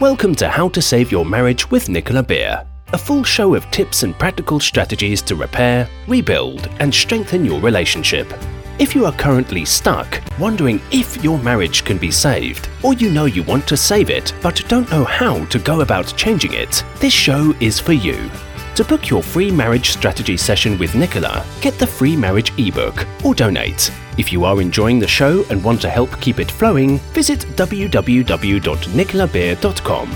[0.00, 4.02] Welcome to How to Save Your Marriage with Nicola Beer, a full show of tips
[4.02, 8.32] and practical strategies to repair, rebuild, and strengthen your relationship.
[8.78, 13.26] If you are currently stuck, wondering if your marriage can be saved, or you know
[13.26, 17.12] you want to save it but don't know how to go about changing it, this
[17.12, 18.30] show is for you.
[18.76, 23.34] To book your free marriage strategy session with Nicola, get the free marriage ebook or
[23.34, 23.90] donate.
[24.16, 30.10] If you are enjoying the show and want to help keep it flowing, visit www.nicolabeer.com.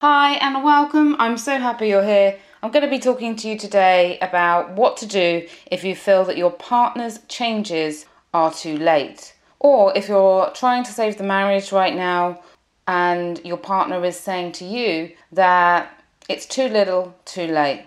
[0.00, 1.16] Hi and welcome.
[1.18, 2.38] I'm so happy you're here.
[2.62, 6.24] I'm going to be talking to you today about what to do if you feel
[6.26, 11.72] that your partner's changes are too late, or if you're trying to save the marriage
[11.72, 12.40] right now
[12.86, 17.86] and your partner is saying to you that it's too little, too late,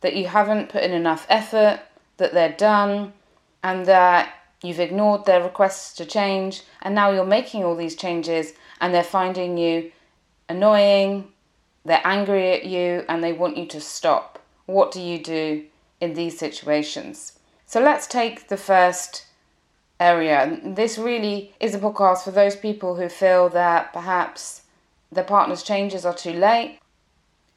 [0.00, 1.80] that you haven't put in enough effort,
[2.16, 3.12] that they're done,
[3.62, 8.52] and that you've ignored their requests to change, and now you're making all these changes
[8.80, 9.90] and they're finding you
[10.48, 11.28] annoying,
[11.84, 14.38] they're angry at you, and they want you to stop.
[14.66, 15.64] What do you do
[16.00, 17.38] in these situations?
[17.66, 19.26] So let's take the first
[20.00, 20.58] area.
[20.64, 24.62] This really is a podcast for those people who feel that perhaps
[25.12, 26.80] their partner's changes are too late,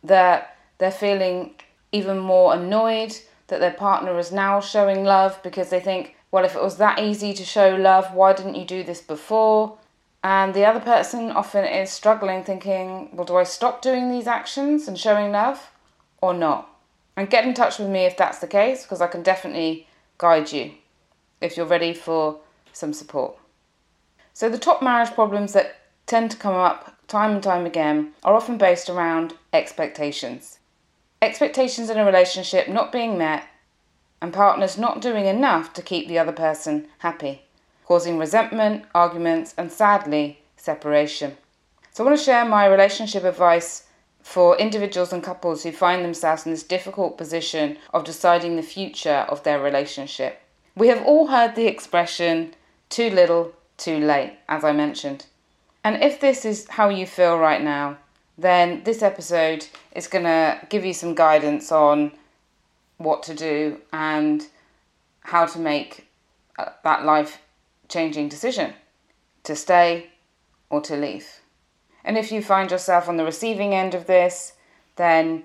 [0.04, 1.56] that they're feeling
[1.92, 3.16] even more annoyed
[3.48, 7.00] that their partner is now showing love because they think, well, if it was that
[7.00, 9.78] easy to show love, why didn't you do this before?
[10.24, 14.88] And the other person often is struggling, thinking, well, do I stop doing these actions
[14.88, 15.72] and showing love
[16.22, 16.70] or not?
[17.16, 20.52] And get in touch with me if that's the case, because I can definitely guide
[20.52, 20.72] you
[21.44, 22.40] if you're ready for
[22.72, 23.38] some support.
[24.34, 25.76] So, the top marriage problems that
[26.08, 30.60] tend to come up time and time again are often based around expectations.
[31.22, 33.48] Expectations in a relationship not being met,
[34.22, 37.44] and partners not doing enough to keep the other person happy,
[37.86, 41.38] causing resentment, arguments, and sadly, separation.
[41.92, 43.84] So, I want to share my relationship advice
[44.22, 49.26] for individuals and couples who find themselves in this difficult position of deciding the future
[49.28, 50.43] of their relationship.
[50.76, 52.56] We have all heard the expression
[52.90, 55.26] too little, too late, as I mentioned.
[55.84, 57.98] And if this is how you feel right now,
[58.38, 62.12] then this episode is going to give you some guidance on
[62.98, 64.48] what to do and
[65.22, 66.08] how to make
[66.58, 67.42] uh, that life
[67.90, 68.74] changing decision
[69.44, 70.10] to stay
[70.70, 71.28] or to leave.
[72.04, 74.54] And if you find yourself on the receiving end of this,
[74.96, 75.44] then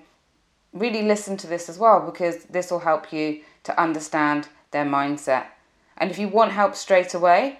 [0.73, 5.45] really listen to this as well because this will help you to understand their mindset.
[5.97, 7.59] And if you want help straight away,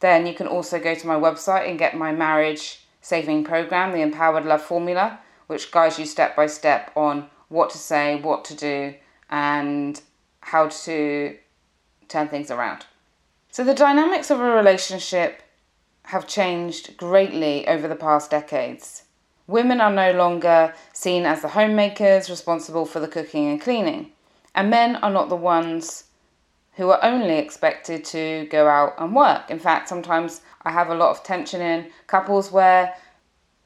[0.00, 4.02] then you can also go to my website and get my marriage saving program, the
[4.02, 8.54] Empowered Love Formula, which guides you step by step on what to say, what to
[8.54, 8.94] do,
[9.30, 10.00] and
[10.40, 11.36] how to
[12.08, 12.86] turn things around.
[13.50, 15.42] So, the dynamics of a relationship
[16.04, 19.04] have changed greatly over the past decades.
[19.46, 24.12] Women are no longer seen as the homemakers responsible for the cooking and cleaning,
[24.54, 26.04] and men are not the ones
[26.74, 29.50] who are only expected to go out and work.
[29.50, 32.94] In fact, sometimes I have a lot of tension in couples where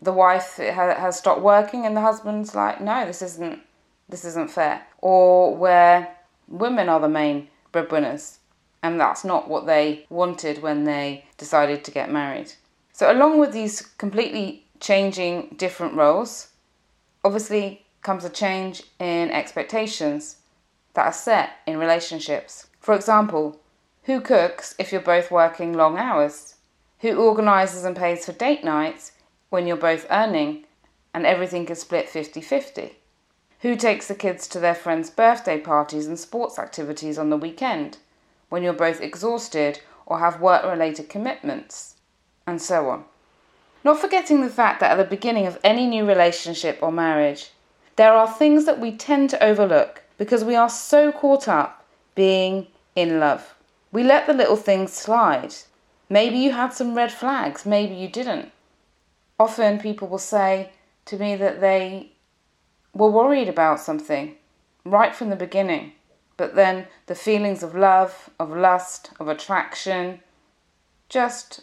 [0.01, 3.61] the wife has stopped working and the husband's like, "No, this isn't
[4.09, 6.17] this isn't fair," or where
[6.49, 8.39] women are the main breadwinners,
[8.83, 12.53] and that's not what they wanted when they decided to get married.
[12.93, 16.49] So, along with these completely changing different roles,
[17.25, 20.37] obviously comes a change in expectations
[20.93, 22.67] that are set in relationships.
[22.85, 23.59] For example,
[24.03, 26.57] who cooks if you're both working long hours?
[27.01, 29.13] Who organises and pays for date nights
[29.49, 30.67] when you're both earning
[31.15, 32.97] and everything is split 50 50?
[33.61, 37.97] Who takes the kids to their friends' birthday parties and sports activities on the weekend
[38.51, 41.95] when you're both exhausted or have work related commitments?
[42.47, 43.07] And so on.
[43.83, 47.51] Not forgetting the fact that at the beginning of any new relationship or marriage,
[47.97, 51.83] there are things that we tend to overlook because we are so caught up
[52.15, 53.55] being in love.
[53.93, 55.55] We let the little things slide.
[56.09, 58.53] Maybe you had some red flags, maybe you didn't.
[59.39, 60.71] Often people will say
[61.07, 62.13] to me that they
[62.93, 64.37] were worried about something
[64.85, 65.93] right from the beginning,
[66.37, 70.21] but then the feelings of love, of lust, of attraction
[71.09, 71.63] just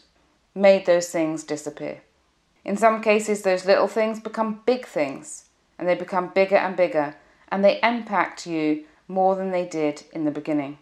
[0.54, 2.02] made those things disappear.
[2.64, 5.46] In some cases, those little things become big things,
[5.80, 7.16] and they become bigger and bigger,
[7.50, 10.78] and they impact you more than they did in the beginning.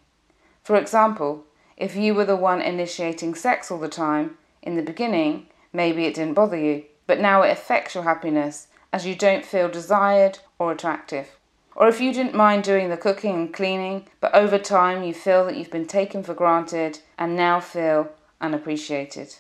[0.70, 1.46] For example,
[1.78, 6.14] if you were the one initiating sex all the time, in the beginning, maybe it
[6.14, 10.72] didn't bother you, but now it affects your happiness as you don't feel desired or
[10.72, 11.40] attractive.
[11.76, 15.44] Or if you didn't mind doing the cooking and cleaning, but over time you feel
[15.46, 19.38] that you've been taken for granted and now feel unappreciated.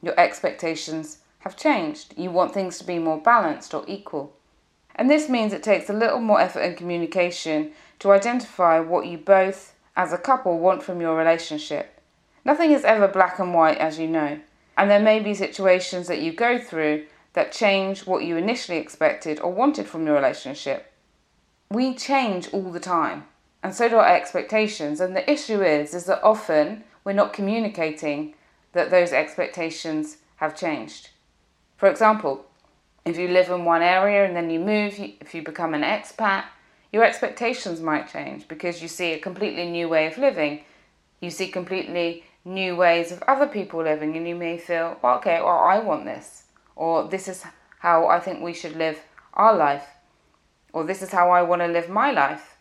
[0.00, 2.14] Your expectations have changed.
[2.16, 4.34] You want things to be more balanced or equal.
[4.94, 9.18] And this means it takes a little more effort and communication to identify what you
[9.18, 12.00] both, as a couple, want from your relationship.
[12.44, 14.38] Nothing is ever black and white, as you know,
[14.76, 19.40] and there may be situations that you go through that change what you initially expected
[19.40, 20.92] or wanted from your relationship.
[21.70, 23.24] We change all the time,
[23.62, 25.00] and so do our expectations.
[25.00, 28.34] And the issue is, is that often we're not communicating
[28.72, 31.10] that those expectations have changed.
[31.76, 32.46] For example,
[33.04, 36.44] if you live in one area and then you move, if you become an expat,
[36.92, 40.64] your expectations might change because you see a completely new way of living.
[41.20, 45.40] You see completely new ways of other people living, and you may feel, well, okay,
[45.40, 46.44] well, I want this,
[46.76, 47.44] or this is
[47.80, 49.00] how I think we should live
[49.34, 49.86] our life,
[50.72, 52.56] or this is how I want to live my life.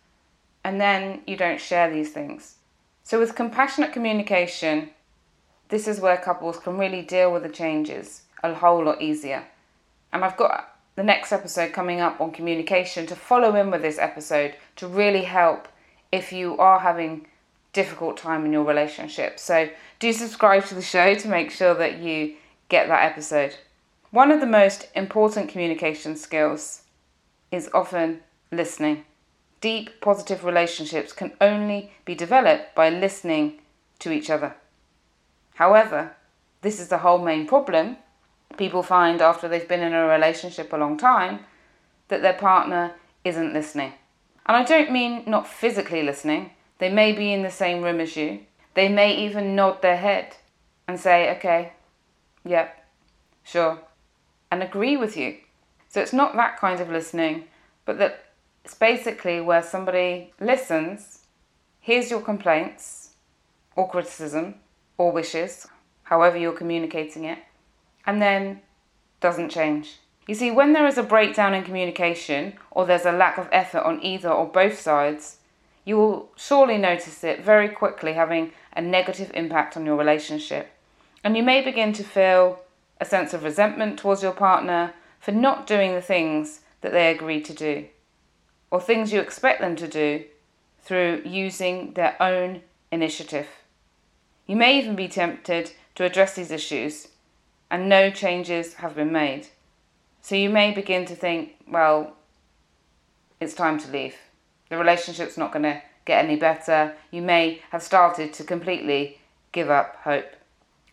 [0.64, 2.56] And then you don't share these things.
[3.04, 4.90] So, with compassionate communication,
[5.70, 9.46] this is where couples can really deal with the changes a whole lot easier.
[10.12, 14.00] And I've got the next episode coming up on communication to follow in with this
[14.00, 15.68] episode to really help
[16.12, 17.28] if you are having
[17.74, 19.38] difficult time in your relationship.
[19.38, 19.70] So
[20.00, 22.36] do subscribe to the show to make sure that you
[22.70, 23.56] get that episode.
[24.12, 26.84] One of the most important communication skills
[27.52, 29.04] is often listening.
[29.60, 33.60] Deep positive relationships can only be developed by listening
[34.00, 34.56] to each other.
[35.56, 36.16] However,
[36.62, 37.98] this is the whole main problem
[38.58, 41.40] people find after they've been in a relationship a long time
[42.08, 42.94] that their partner
[43.24, 43.94] isn't listening.
[44.46, 48.16] And I don't mean not physically listening, they may be in the same room as
[48.16, 48.42] you,
[48.76, 50.36] they may even nod their head
[50.88, 51.74] and say, okay,
[52.44, 52.86] yep,
[53.44, 53.80] sure,
[54.52, 55.38] and agree with you.
[55.90, 57.46] So it's not that kind of listening,
[57.86, 58.26] but that
[58.64, 61.20] it's basically where somebody listens,
[61.80, 63.12] hears your complaints
[63.76, 64.56] or criticism
[64.98, 65.68] or wishes,
[66.04, 67.40] however you're communicating it,
[68.06, 68.62] and then
[69.20, 69.98] doesn't change.
[70.28, 73.84] You see, when there is a breakdown in communication or there's a lack of effort
[73.84, 75.38] on either or both sides,
[75.84, 80.72] you will surely notice it very quickly having a negative impact on your relationship.
[81.24, 82.60] And you may begin to feel
[83.00, 87.46] a sense of resentment towards your partner for not doing the things that they agreed
[87.46, 87.86] to do,
[88.72, 90.24] or things you expect them to do
[90.82, 92.62] through using their own
[92.92, 93.48] initiative.
[94.46, 97.08] You may even be tempted to address these issues
[97.76, 99.48] and no changes have been made.
[100.22, 102.16] So you may begin to think, well,
[103.42, 104.16] it's time to leave.
[104.70, 106.94] The relationship's not going to get any better.
[107.12, 109.20] You may have started to completely
[109.52, 110.38] give up hope.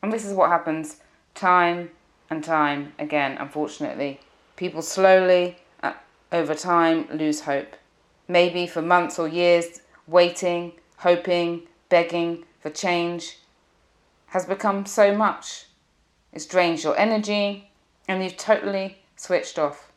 [0.03, 0.97] And this is what happens
[1.37, 1.91] time
[2.29, 4.19] and time again, unfortunately.
[4.57, 5.93] People slowly, uh,
[6.33, 7.77] over time, lose hope.
[8.27, 13.39] Maybe for months or years, waiting, hoping, begging for change
[14.31, 15.67] has become so much
[16.33, 17.71] it's drained your energy
[18.09, 19.93] and you've totally switched off.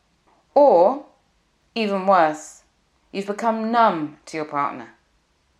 [0.54, 1.06] Or,
[1.74, 2.62] even worse,
[3.12, 4.88] you've become numb to your partner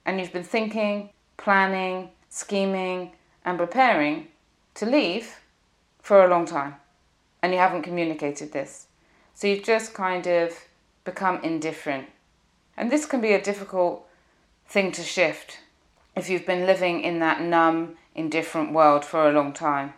[0.04, 3.12] and you've been thinking, planning, scheming,
[3.44, 4.28] and preparing
[4.74, 5.40] to leave
[6.00, 6.76] for a long time
[7.42, 8.86] and you haven't communicated this.
[9.34, 10.52] So you've just kind of
[11.04, 12.08] become indifferent.
[12.76, 14.06] And this can be a difficult
[14.66, 15.60] thing to shift
[16.16, 19.92] if you've been living in that numb, indifferent world for a long time.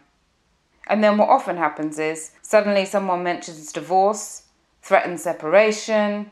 [0.88, 4.44] And then what often happens is suddenly someone mentions divorce,
[4.82, 6.30] threatens separation,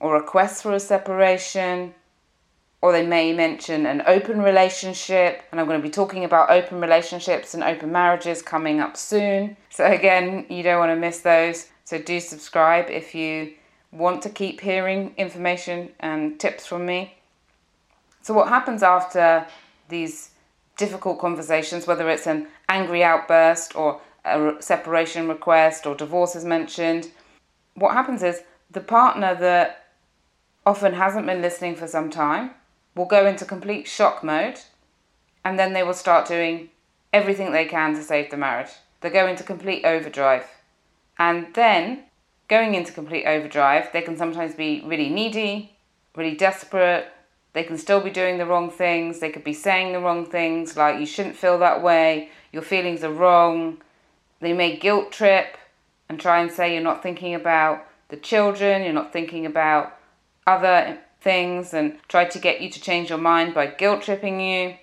[0.00, 1.94] or requests for a separation,
[2.82, 5.42] or they may mention an open relationship.
[5.50, 9.56] And I'm going to be talking about open relationships and open marriages coming up soon.
[9.68, 11.68] So, again, you don't want to miss those.
[11.84, 13.52] So, do subscribe if you
[13.92, 17.14] want to keep hearing information and tips from me.
[18.22, 19.46] So, what happens after
[19.88, 20.30] these
[20.80, 27.10] difficult conversations, whether it's an angry outburst or a separation request or divorce is mentioned,
[27.74, 29.86] what happens is the partner that
[30.64, 32.50] often hasn't been listening for some time
[32.96, 34.58] will go into complete shock mode
[35.44, 36.70] and then they will start doing
[37.12, 38.70] everything they can to save the marriage.
[39.02, 40.46] They go into complete overdrive.
[41.18, 42.04] And then,
[42.48, 45.76] going into complete overdrive, they can sometimes be really needy,
[46.16, 47.06] really desperate,
[47.52, 49.18] they can still be doing the wrong things.
[49.18, 53.02] They could be saying the wrong things, like you shouldn't feel that way, your feelings
[53.02, 53.78] are wrong.
[54.40, 55.56] They may guilt trip
[56.08, 59.96] and try and say you're not thinking about the children, you're not thinking about
[60.46, 64.74] other things, and try to get you to change your mind by guilt tripping you.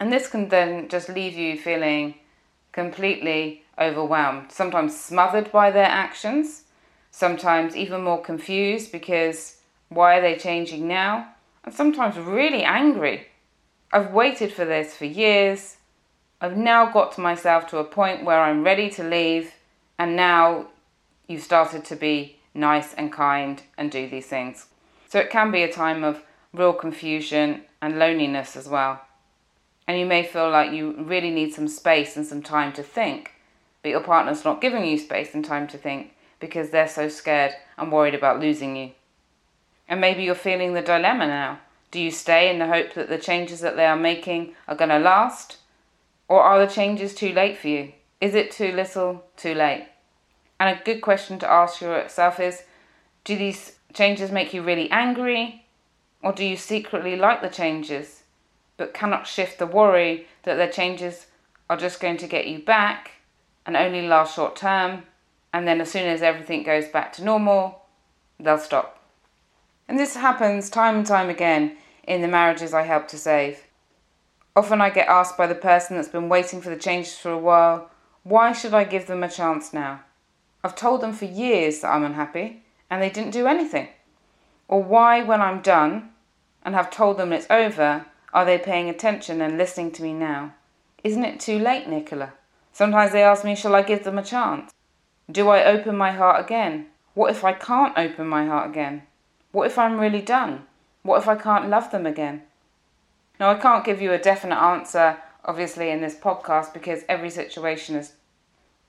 [0.00, 2.14] And this can then just leave you feeling
[2.72, 6.64] completely overwhelmed, sometimes smothered by their actions,
[7.10, 9.58] sometimes even more confused because
[9.88, 11.28] why are they changing now?
[11.64, 13.28] And sometimes really angry.
[13.92, 15.76] I've waited for this for years.
[16.40, 19.52] I've now got myself to a point where I'm ready to leave,
[19.98, 20.68] and now
[21.28, 24.66] you've started to be nice and kind and do these things.
[25.08, 29.00] So it can be a time of real confusion and loneliness as well.
[29.86, 33.32] And you may feel like you really need some space and some time to think,
[33.82, 37.52] but your partner's not giving you space and time to think because they're so scared
[37.76, 38.92] and worried about losing you.
[39.88, 41.60] And maybe you're feeling the dilemma now.
[41.90, 44.90] Do you stay in the hope that the changes that they are making are going
[44.90, 45.58] to last?
[46.28, 47.92] Or are the changes too late for you?
[48.20, 49.88] Is it too little, too late?
[50.58, 52.62] And a good question to ask yourself is
[53.24, 55.66] do these changes make you really angry?
[56.22, 58.22] Or do you secretly like the changes
[58.76, 61.26] but cannot shift the worry that the changes
[61.68, 63.10] are just going to get you back
[63.66, 65.02] and only last short term?
[65.52, 67.82] And then as soon as everything goes back to normal,
[68.40, 69.01] they'll stop.
[69.92, 73.66] And this happens time and time again in the marriages I help to save.
[74.56, 77.36] Often I get asked by the person that's been waiting for the changes for a
[77.36, 77.90] while,
[78.22, 80.00] why should I give them a chance now?
[80.64, 83.88] I've told them for years that I'm unhappy and they didn't do anything.
[84.66, 86.08] Or why, when I'm done
[86.62, 90.54] and have told them it's over, are they paying attention and listening to me now?
[91.04, 92.32] Isn't it too late, Nicola?
[92.72, 94.72] Sometimes they ask me, shall I give them a chance?
[95.30, 96.86] Do I open my heart again?
[97.12, 99.02] What if I can't open my heart again?
[99.52, 100.64] What if I'm really done?
[101.02, 102.42] What if I can't love them again?
[103.38, 107.96] Now, I can't give you a definite answer, obviously, in this podcast because every situation
[107.96, 108.14] is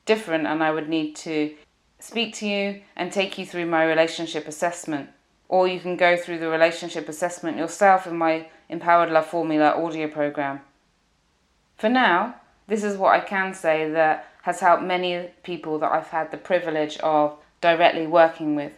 [0.06, 1.54] different and I would need to
[2.00, 5.10] speak to you and take you through my relationship assessment.
[5.50, 10.08] Or you can go through the relationship assessment yourself in my Empowered Love Formula audio
[10.08, 10.62] program.
[11.78, 12.36] For now,
[12.68, 16.38] this is what I can say that has helped many people that I've had the
[16.38, 18.74] privilege of directly working with.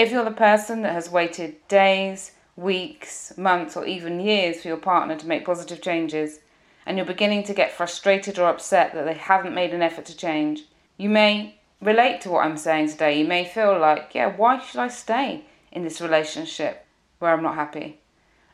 [0.00, 4.78] If you're the person that has waited days, weeks, months, or even years for your
[4.78, 6.40] partner to make positive changes,
[6.86, 10.16] and you're beginning to get frustrated or upset that they haven't made an effort to
[10.16, 10.62] change,
[10.96, 13.18] you may relate to what I'm saying today.
[13.18, 16.86] You may feel like, yeah, why should I stay in this relationship
[17.18, 18.00] where I'm not happy?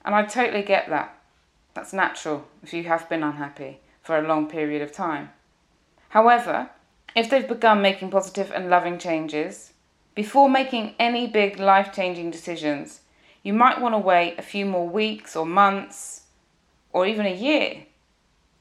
[0.04, 1.16] And I totally get that.
[1.74, 5.30] That's natural if you have been unhappy for a long period of time.
[6.08, 6.70] However,
[7.14, 9.74] if they've begun making positive and loving changes,
[10.16, 13.02] before making any big life changing decisions,
[13.42, 16.22] you might want to wait a few more weeks or months
[16.92, 17.84] or even a year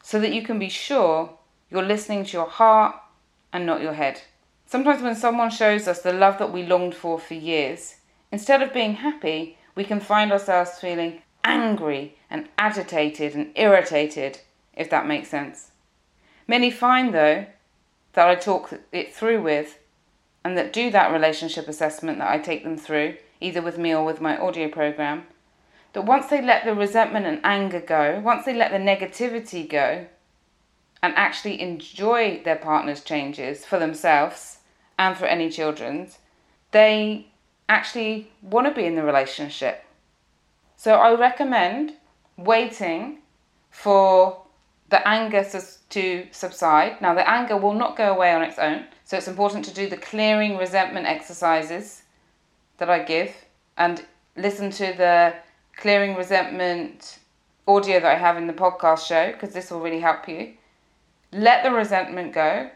[0.03, 1.39] so that you can be sure
[1.71, 2.95] you're listening to your heart
[3.53, 4.21] and not your head.
[4.65, 7.95] Sometimes, when someone shows us the love that we longed for for years,
[8.31, 14.39] instead of being happy, we can find ourselves feeling angry and agitated and irritated,
[14.73, 15.71] if that makes sense.
[16.47, 17.45] Many find, though,
[18.13, 19.77] that I talk it through with
[20.45, 24.05] and that do that relationship assessment that I take them through, either with me or
[24.05, 25.23] with my audio program,
[25.93, 30.05] that once they let the resentment and anger go, once they let the negativity go,
[31.01, 34.59] and actually enjoy their partner's changes for themselves
[34.99, 36.19] and for any children's,
[36.69, 37.27] they
[37.67, 39.83] actually want to be in the relationship.
[40.75, 41.93] So I recommend
[42.37, 43.17] waiting
[43.71, 44.43] for
[44.89, 45.45] the anger
[45.89, 47.01] to subside.
[47.01, 49.89] Now, the anger will not go away on its own, so it's important to do
[49.89, 52.03] the clearing resentment exercises
[52.77, 53.33] that I give
[53.77, 54.03] and
[54.35, 55.33] listen to the
[55.77, 57.19] clearing resentment
[57.67, 60.53] audio that I have in the podcast show because this will really help you.
[61.31, 62.69] Let the resentment go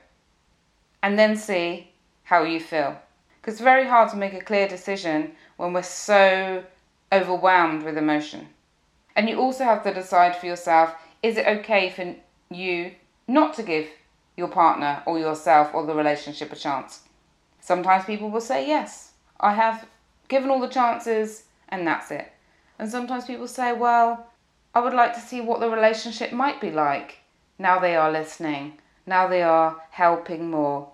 [1.03, 1.91] and then see
[2.23, 2.99] how you feel.
[3.39, 6.63] Because it's very hard to make a clear decision when we're so
[7.11, 8.47] overwhelmed with emotion.
[9.15, 12.15] And you also have to decide for yourself is it okay for
[12.53, 12.91] you
[13.27, 13.87] not to give
[14.37, 17.01] your partner or yourself or the relationship a chance?
[17.59, 19.87] Sometimes people will say, Yes, I have
[20.27, 22.31] given all the chances and that's it.
[22.77, 24.27] And sometimes people say, Well,
[24.73, 27.17] I would like to see what the relationship might be like.
[27.57, 30.89] Now they are listening, now they are helping more,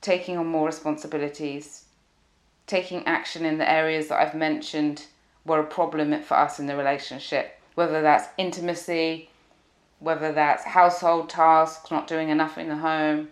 [0.00, 1.84] taking on more responsibilities,
[2.66, 5.06] taking action in the areas that I've mentioned
[5.44, 9.28] were a problem for us in the relationship, whether that's intimacy,
[10.00, 13.28] whether that's household tasks, not doing enough in the home,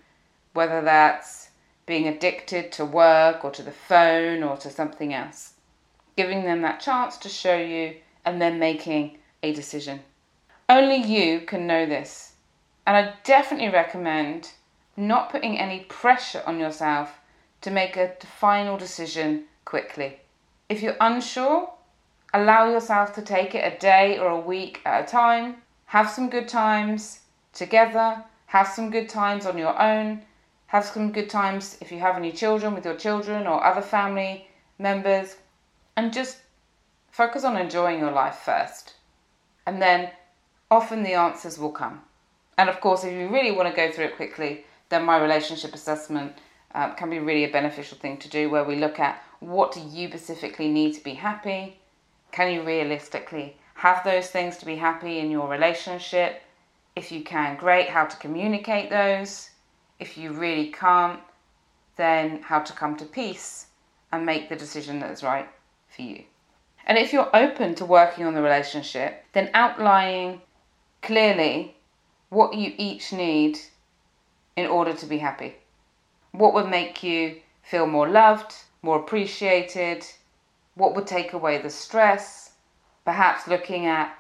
[0.53, 1.49] whether that's
[1.87, 5.55] being addicted to work or to the phone or to something else.
[6.17, 10.01] Giving them that chance to show you and then making a decision.
[10.69, 12.35] Only you can know this.
[12.87, 14.51] And I definitely recommend
[14.97, 17.19] not putting any pressure on yourself
[17.63, 20.19] to make a final decision quickly.
[20.69, 21.71] If you're unsure,
[22.35, 26.29] allow yourself to take it a day or a week at a time have some
[26.29, 27.21] good times
[27.55, 30.23] together, have some good times on your own,
[30.67, 34.47] have some good times if you have any children with your children or other family
[34.79, 35.37] members,
[35.97, 36.39] and just
[37.11, 38.97] focus on enjoying your life first.
[39.67, 40.11] And then
[40.71, 42.03] often the answers will come.
[42.59, 45.75] And of course, if you really want to go through it quickly, then my relationship
[45.75, 46.35] assessment
[46.75, 49.81] uh, can be really a beneficial thing to do where we look at what do
[49.81, 51.79] you specifically need to be happy?
[52.31, 56.43] Can you realistically have those things to be happy in your relationship?
[56.97, 57.89] If you can, great.
[57.89, 59.51] How to communicate those.
[60.01, 61.21] If you really can't,
[61.97, 63.67] then how to come to peace
[64.11, 65.49] and make the decision that is right
[65.89, 66.25] for you.
[66.87, 70.43] And if you're open to working on the relationship, then outlining
[71.01, 71.77] clearly
[72.31, 73.61] what you each need
[74.57, 75.55] in order to be happy.
[76.33, 80.05] What would make you feel more loved, more appreciated?
[80.75, 82.48] What would take away the stress?
[83.09, 84.15] Perhaps looking at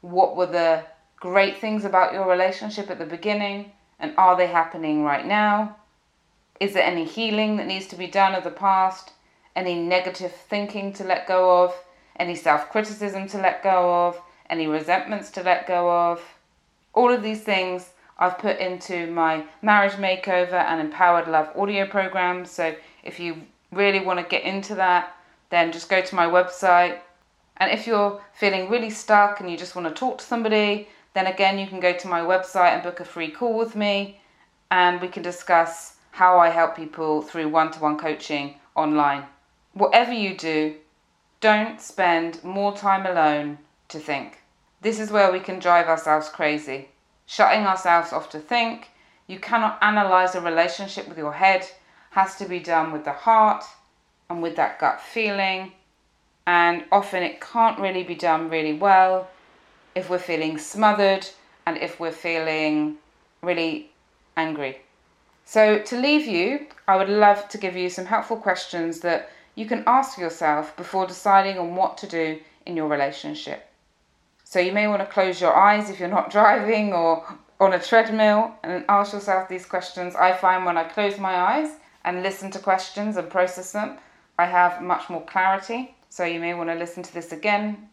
[0.00, 0.84] what were the
[1.16, 5.74] great things about your relationship at the beginning and are they happening right now?
[6.60, 9.10] Is there any healing that needs to be done of the past?
[9.56, 11.74] Any negative thinking to let go of?
[12.14, 14.22] Any self criticism to let go of?
[14.48, 16.22] Any resentments to let go of?
[16.94, 17.90] All of these things
[18.20, 22.44] I've put into my marriage makeover and empowered love audio program.
[22.44, 23.42] So if you
[23.72, 25.16] really want to get into that,
[25.50, 27.00] then just go to my website.
[27.58, 31.26] And if you're feeling really stuck and you just want to talk to somebody, then
[31.26, 34.20] again, you can go to my website and book a free call with me,
[34.70, 39.24] and we can discuss how I help people through one to one coaching online.
[39.72, 40.76] Whatever you do,
[41.40, 44.38] don't spend more time alone to think.
[44.80, 46.88] This is where we can drive ourselves crazy,
[47.26, 48.90] shutting ourselves off to think.
[49.26, 51.68] You cannot analyze a relationship with your head,
[52.10, 53.64] has to be done with the heart
[54.30, 55.72] and with that gut feeling.
[56.48, 59.28] And often it can't really be done really well
[59.94, 61.28] if we're feeling smothered
[61.66, 62.96] and if we're feeling
[63.42, 63.90] really
[64.34, 64.78] angry.
[65.44, 69.66] So, to leave you, I would love to give you some helpful questions that you
[69.66, 73.68] can ask yourself before deciding on what to do in your relationship.
[74.44, 77.26] So you may want to close your eyes if you're not driving or
[77.60, 80.14] on a treadmill and ask yourself these questions.
[80.14, 81.72] I find when I close my eyes
[82.06, 83.98] and listen to questions and process them,
[84.38, 85.94] I have much more clarity.
[86.08, 87.88] So you may want to listen to this again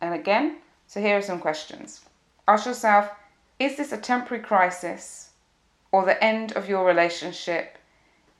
[0.00, 0.58] and again.
[0.86, 2.00] So here are some questions.
[2.46, 3.10] Ask yourself
[3.58, 5.30] Is this a temporary crisis
[5.92, 7.78] or the end of your relationship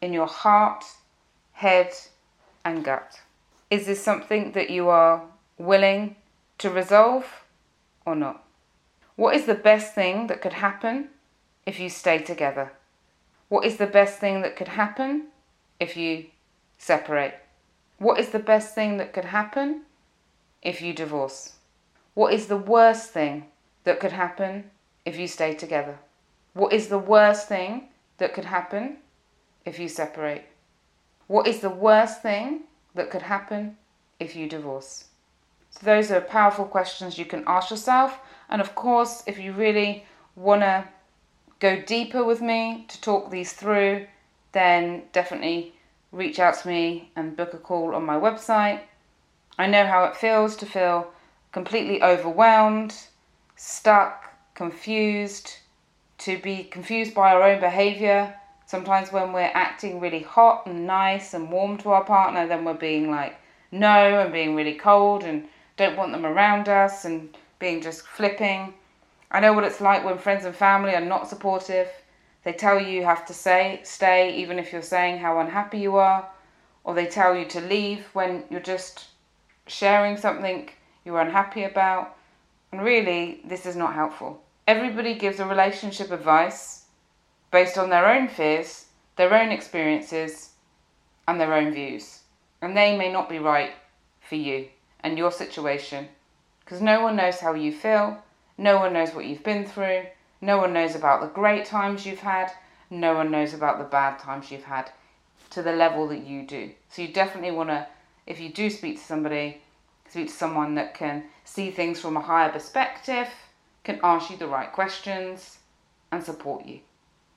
[0.00, 0.84] in your heart,
[1.52, 1.92] head,
[2.64, 3.20] and gut?
[3.70, 5.22] Is this something that you are
[5.58, 6.16] willing
[6.58, 7.26] to resolve
[8.06, 8.44] or not?
[9.16, 11.08] What is the best thing that could happen
[11.66, 12.72] if you stay together?
[13.48, 15.28] What is the best thing that could happen
[15.80, 16.26] if you
[16.78, 17.34] separate?
[17.98, 19.82] What is the best thing that could happen
[20.62, 21.54] if you divorce?
[22.14, 23.46] What is the worst thing
[23.84, 24.70] that could happen
[25.04, 25.98] if you stay together?
[26.54, 28.98] What is the worst thing that could happen
[29.64, 30.44] if you separate?
[31.26, 32.62] What is the worst thing
[32.94, 33.76] that could happen
[34.20, 35.06] if you divorce?
[35.70, 38.20] So those are powerful questions you can ask yourself.
[38.48, 40.04] And of course, if you really
[40.37, 40.88] want to
[41.58, 44.06] go deeper with me to talk these through,
[44.52, 45.74] then definitely
[46.12, 48.81] reach out to me and book a call on my website.
[49.59, 51.12] I know how it feels to feel
[51.53, 52.94] completely overwhelmed,
[53.57, 55.57] stuck, confused,
[56.18, 58.35] to be confused by our own behavior.
[58.66, 62.75] Sometimes when we're acting really hot and nice and warm to our partner, then we're
[62.75, 63.38] being like
[63.71, 68.75] no and being really cold and don't want them around us and being just flipping.
[69.31, 71.88] I know what it's like when friends and family are not supportive.
[72.44, 75.96] They tell you you have to say, stay even if you're saying how unhappy you
[75.96, 76.29] are,
[76.85, 79.09] or they tell you to leave when you're just
[79.66, 80.70] sharing something
[81.05, 82.16] you're unhappy about.
[82.72, 84.42] And really, this is not helpful.
[84.66, 86.85] Everybody gives a relationship advice
[87.51, 90.51] based on their own fears, their own experiences,
[91.27, 92.20] and their own views.
[92.61, 93.72] And they may not be right
[94.20, 94.68] for you
[95.01, 96.09] and your situation
[96.64, 98.22] because no one knows how you feel,
[98.59, 100.03] no one knows what you've been through,
[100.40, 102.51] no one knows about the great times you've had,
[102.90, 104.90] no one knows about the bad times you've had
[105.51, 106.70] to the level that you do.
[106.90, 107.87] So you definitely want to,
[108.27, 109.62] if you do speak to somebody,
[110.09, 113.29] speak to someone that can see things from a higher perspective,
[113.85, 115.59] can ask you the right questions,
[116.12, 116.81] and support you.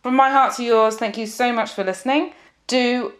[0.04, 2.34] From my heart to yours, thank you so much for listening.
[2.68, 3.14] Do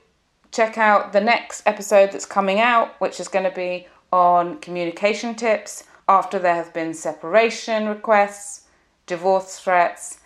[0.52, 5.36] check out the next episode that's coming out, which is going to be on communication
[5.36, 8.68] tips after there have been separation requests,
[9.12, 10.20] divorce threats,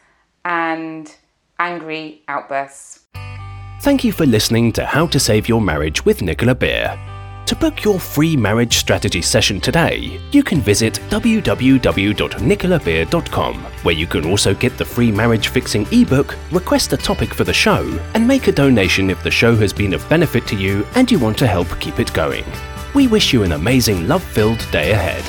[0.46, 1.14] and
[1.58, 3.00] angry outbursts.
[3.82, 6.96] Thank you for listening to How to Save Your Marriage with Nicola Beer.
[7.48, 14.26] To book your free marriage strategy session today, you can visit www.nicolabeer.com, where you can
[14.26, 17.82] also get the free marriage fixing ebook, request a topic for the show,
[18.14, 21.18] and make a donation if the show has been of benefit to you and you
[21.18, 22.46] want to help keep it going.
[22.94, 25.24] We wish you an amazing love filled day ahead.